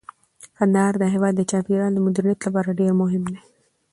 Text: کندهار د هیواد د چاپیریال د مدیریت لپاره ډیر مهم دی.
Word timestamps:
کندهار 0.57 0.93
د 0.99 1.03
هیواد 1.13 1.33
د 1.37 1.41
چاپیریال 1.51 1.91
د 1.95 1.99
مدیریت 2.05 2.39
لپاره 2.43 2.77
ډیر 2.79 2.91
مهم 3.01 3.23
دی. 3.31 3.39